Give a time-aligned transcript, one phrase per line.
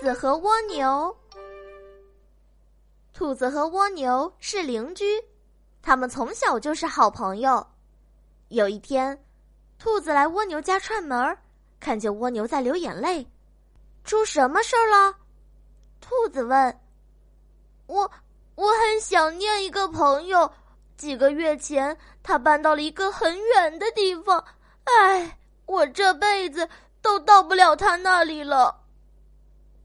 [0.00, 1.16] 子和蜗牛。
[3.12, 5.04] 兔子和蜗牛是邻居，
[5.82, 7.66] 他们从小就是好朋友。
[8.48, 9.20] 有一天，
[9.76, 11.36] 兔子来蜗牛家串门，
[11.80, 13.28] 看见蜗牛在流眼泪，
[14.04, 15.12] 出什么事儿了？
[16.00, 16.80] 兔子问。
[17.86, 18.08] 我
[18.54, 20.48] 我很想念一个朋友，
[20.96, 24.44] 几个月前他搬到了一个很远的地方，
[24.84, 26.68] 唉，我这辈子
[27.02, 28.84] 都到不了他那里了。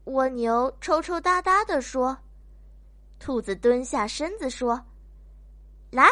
[0.04, 2.16] 蜗牛抽抽搭搭的说
[3.20, 4.80] ：“兔子蹲下身子说，
[5.90, 6.08] 来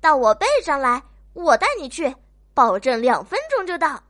[0.00, 1.02] 到我背上来，
[1.32, 2.14] 我带你去，
[2.52, 4.02] 保证两分钟就到。”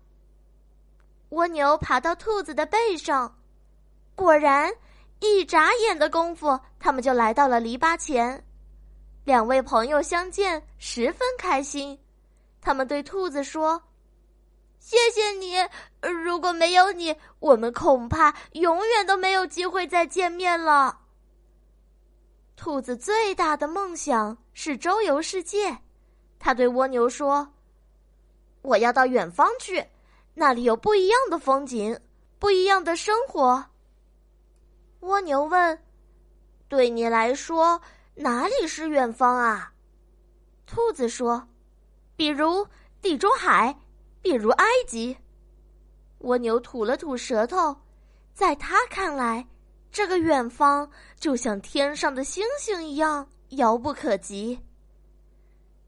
[1.30, 3.38] 蜗牛爬到兔子的背上，
[4.14, 4.72] 果然。
[5.20, 8.44] 一眨眼的功夫，他们就来到了篱笆前。
[9.24, 11.98] 两位朋友相见，十分开心。
[12.60, 13.82] 他们对兔子说
[14.84, 15.56] ：“谢谢你，
[16.22, 21.00] 如果没有你，我们恐怕永远都没有机会再见面了。”
[22.54, 25.74] 兔子最大的梦想是周游世界。
[26.38, 27.50] 他对蜗牛说
[28.60, 29.82] ：“我要到远方去，
[30.34, 31.98] 那里有不一样的风景，
[32.38, 33.64] 不一样的生活。”
[35.00, 35.82] 蜗牛问
[36.68, 37.80] ：“对你来说，
[38.14, 39.72] 哪里是远方啊？”
[40.68, 41.48] 兔子说
[42.16, 42.68] ：“比如
[43.00, 43.74] 地中海，
[44.24, 45.16] 比如埃及。”
[46.26, 47.76] 蜗牛吐了吐舌头，
[48.32, 49.46] 在他看来，
[49.92, 54.58] 这个远方就像天上的星星一样遥不可及。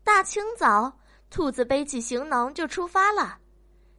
[0.05, 0.97] 大清早，
[1.31, 3.39] 兔子背起行囊就出发了。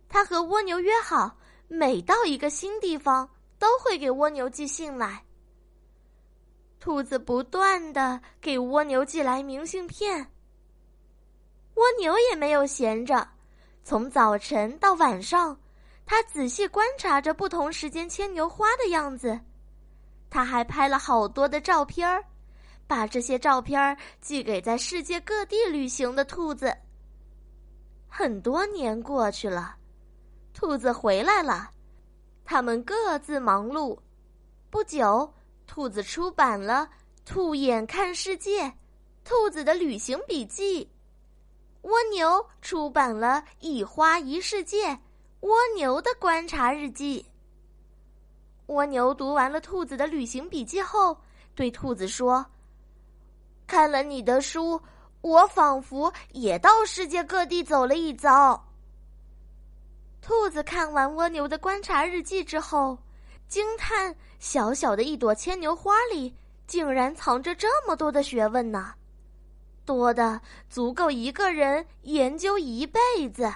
[0.07, 1.35] 他和蜗牛约好，
[1.67, 3.29] 每到一个新地方。
[3.59, 5.25] 都会给蜗牛寄信来。
[6.79, 10.31] 兔子不断的给蜗牛寄来明信片。
[11.73, 13.27] 蜗牛也没有闲着，
[13.89, 15.57] 从早晨到晚上，
[16.05, 19.39] 他仔细观察着不同时间牵牛花的样子。
[20.29, 22.21] 他还拍了好多的照片儿，
[22.85, 26.75] 把这些照片儿寄给在世界各地旅行的兔子。
[28.09, 29.77] 很多年过去了，
[30.53, 31.71] 兔子回来了。
[32.43, 33.97] 他们各自忙碌。
[34.69, 35.33] 不久，
[35.65, 36.89] 兔子出版了
[37.25, 38.65] 《兔眼看世界》，
[39.23, 40.85] 兔子的旅行笔记；
[41.87, 44.89] 蜗牛出版了《一花一世界》，
[45.39, 47.25] 蜗牛的观察日记。
[48.65, 51.17] 蜗牛读完了兔子的旅行笔记后，
[51.55, 52.45] 对兔子说
[53.65, 54.81] ：“看了你的书，
[55.21, 58.61] 我仿佛也到世界各地走了一遭。”
[60.21, 62.97] 兔子看完蜗牛的观察日记之后，
[63.47, 66.35] 惊叹：小小的一朵牵牛花里，
[66.67, 68.93] 竟然藏着这么多的学问呢，
[69.87, 70.39] 多的
[70.69, 72.99] 足够一个人研究一辈
[73.33, 73.49] 子。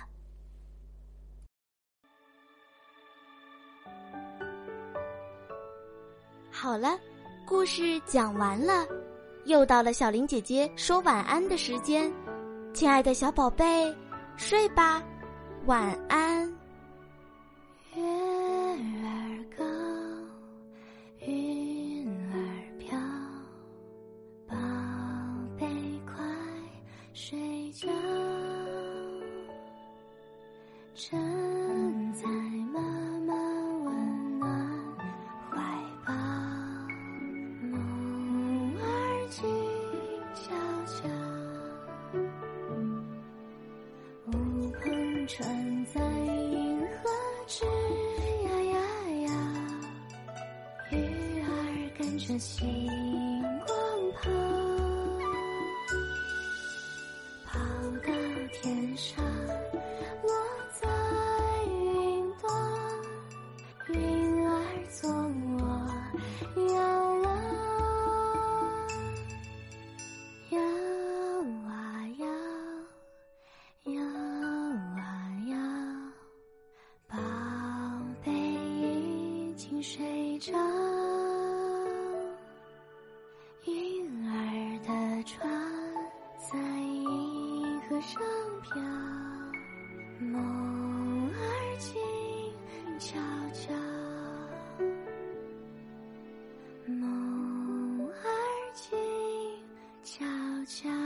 [6.49, 6.97] 好了，
[7.45, 8.87] 故事讲完了，
[9.45, 12.11] 又到了小林姐姐说晚安的时间，
[12.73, 13.93] 亲爱的小宝贝，
[14.37, 15.03] 睡吧，
[15.65, 16.60] 晚安。
[27.13, 27.37] 睡
[27.73, 27.89] 觉
[30.95, 32.25] 枕在
[32.73, 32.79] 妈
[33.27, 33.33] 妈
[33.83, 34.49] 温暖
[35.49, 35.57] 怀
[36.05, 36.13] 抱，
[37.69, 37.73] 梦
[38.79, 38.85] 儿
[39.29, 39.43] 静
[40.33, 40.55] 悄
[40.85, 41.09] 悄，
[44.27, 44.29] 乌
[44.71, 47.09] 篷船在银河
[47.45, 47.65] 直
[48.45, 48.75] 呀呀
[49.23, 49.29] 呀，
[50.91, 50.93] 鱼
[51.41, 51.45] 儿
[51.97, 52.57] 跟着星
[53.67, 53.69] 光
[54.13, 54.70] 跑。
[79.71, 80.51] 清水着
[83.63, 85.49] 婴儿的船
[86.37, 88.21] 在银河上
[88.63, 88.81] 飘。
[90.19, 92.01] 梦儿静
[92.99, 93.17] 悄
[93.53, 93.73] 悄。
[96.85, 98.13] 梦儿
[98.73, 98.99] 静
[100.03, 100.25] 悄
[100.65, 101.00] 悄。